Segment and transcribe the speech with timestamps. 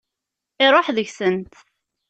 [0.65, 1.53] Iṛuḥ deg-sent.